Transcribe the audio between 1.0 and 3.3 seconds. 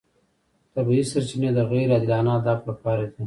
سرچینې د غیر عادلانه اهدافو لپاره دي.